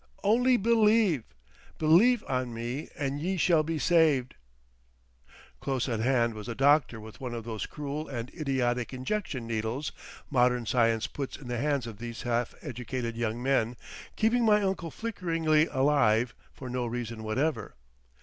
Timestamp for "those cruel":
7.43-8.07